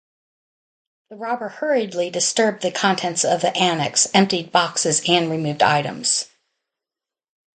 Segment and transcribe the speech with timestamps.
[1.11, 6.27] The robber hurriedly disturbed the contents of the annex, emptied boxes and removed items.